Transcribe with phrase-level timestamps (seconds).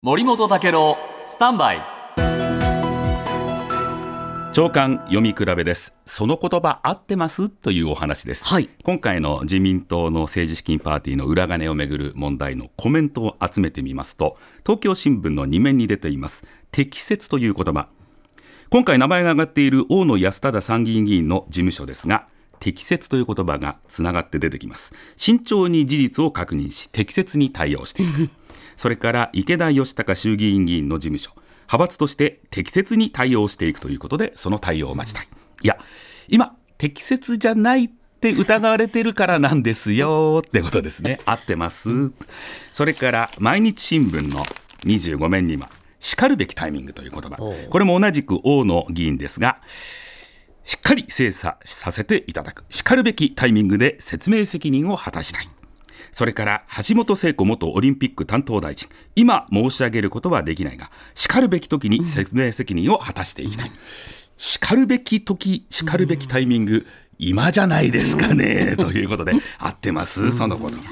[0.00, 0.96] 森本武郎
[1.26, 1.82] スタンバイ。
[4.52, 5.92] 長官読み比べです。
[6.06, 7.48] その言葉合ってます？
[7.48, 8.70] というお話です、はい。
[8.84, 16.46] 今回の自民党の政治資金パーティーの裏金をめぐる問題のコメントを集めてみますと東京新聞の2面に出ています。
[16.70, 17.88] 適切という言葉。
[18.70, 22.28] 今回名前が挙がっている大野安忠参議院議員の事務所ですが
[22.60, 24.92] 適切という言葉がつながって出てきます。
[25.16, 28.30] 慎重に事実を確認し適切に対応していく。
[28.76, 31.32] それから池田義孝衆議院議員の事務所。
[31.68, 35.28] 派閥として適切に対応していくということでその対応を待ちたい。
[35.62, 35.78] いや
[36.28, 37.88] 今適切じゃないっ
[38.20, 41.20] て疑われてるからなんですよってことですね。
[41.26, 41.88] 合ってます。
[42.72, 44.44] それから毎日新聞の
[44.84, 47.36] 25面にはしかるべきタイミングという言葉。
[47.36, 49.60] これも同じく大野議員ですが
[50.68, 52.62] しっかり精査させていただく。
[52.68, 55.48] しかるべきタイミングで説明責任を果たしたい。
[56.12, 58.86] それから橋本聖子元オリンピック担当大臣。
[59.16, 63.72] 今申し上げることはできないがしかるべき時に説明責任を果たしていきたい、
[64.36, 66.86] しかるべき時しかるべきタイミング
[67.18, 68.76] 今じゃないですかね。
[68.78, 70.32] ということで合ってます？
[70.32, 70.82] その言葉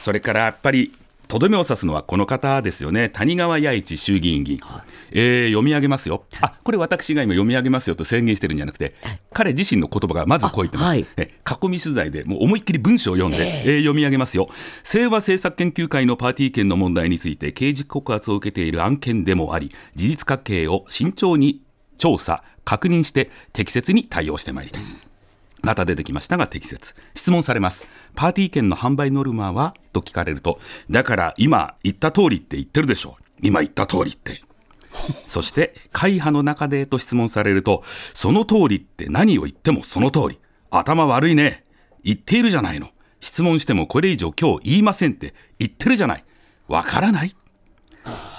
[0.00, 0.92] それからやっぱり
[1.30, 4.60] とどめを刺すのはこの方ですよね、谷川弥一衆議院議員、
[5.12, 8.96] えー読み上げますよ、あこれ、私が今、読み上げますよと宣言してるんじゃなくて、
[9.32, 11.06] 彼自身の言葉がまずこう言ってます、あはい。
[11.16, 11.30] え
[11.62, 14.48] 囲み取材でもう思いっきり文章を読んで、えー読み上げますよ、
[14.82, 21.62] 清和政策研究会のパーティー券の問題について、刑事告発を受けている案件でもあり、事実関係を慎重に
[21.96, 25.09] 調査、確認して、適切に対応してまいりたい。
[25.62, 26.94] また出てきましたが適切。
[27.14, 27.86] 質問されます。
[28.14, 30.58] パーティー券の販売ノルマはと聞かれると
[30.88, 34.40] だから今言った通りって言ってるでしょ今言った通りって。
[35.26, 37.82] そして会派の中でと質問されると
[38.14, 40.38] その通りって何を言ってもその通り。
[40.70, 41.64] 頭悪いね。
[42.04, 42.88] 言っているじゃないの。
[43.20, 46.24] 質問してもこれ以上今日言いませんって言ってるじゃない。
[46.68, 47.34] わからない。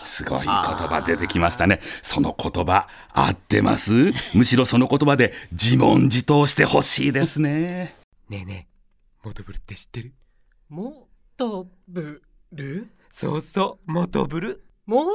[0.03, 1.79] すごい言葉出てきましたね。
[2.01, 4.11] その言葉合ってます？
[4.33, 7.95] むしろその言葉で自問自答してほしいですね。
[8.29, 8.67] ねえね
[9.23, 10.13] え、モトブルって知ってる？
[10.69, 12.21] もとぶ
[12.51, 14.63] るそうそう、モトブル。
[14.85, 15.05] も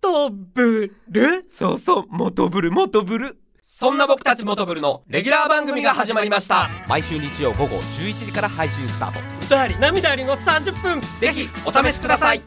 [0.00, 3.38] とぶるそうそう、モトブル、モトブル。
[3.62, 6.70] そんな僕たちモトブルのレギュラー番組が始まりました。
[6.88, 9.20] 毎週日曜午後11時から配信スタート。
[9.44, 12.40] 歌あり涙ありの30分ぜひお試しください。